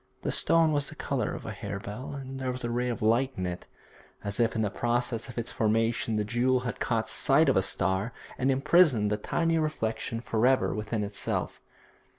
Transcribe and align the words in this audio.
The 0.23 0.31
stone 0.31 0.71
was 0.71 0.89
the 0.89 0.95
colour 0.95 1.31
of 1.35 1.45
a 1.45 1.51
harebell, 1.51 2.15
and 2.15 2.39
there 2.39 2.51
was 2.51 2.63
a 2.63 2.71
ray 2.71 2.89
of 2.89 3.03
light 3.03 3.33
in 3.37 3.45
it, 3.45 3.67
as 4.23 4.39
if 4.39 4.55
in 4.55 4.63
the 4.63 4.71
process 4.71 5.29
of 5.29 5.37
its 5.37 5.51
formation 5.51 6.15
the 6.15 6.23
jewel 6.23 6.61
had 6.61 6.79
caught 6.79 7.07
sight 7.07 7.47
of 7.49 7.55
a 7.55 7.61
star, 7.61 8.11
and 8.35 8.49
imprisoned 8.49 9.11
the 9.11 9.17
tiny 9.17 9.59
reflection 9.59 10.19
for 10.19 10.47
ever 10.47 10.73
within 10.73 11.03
itself. 11.03 11.61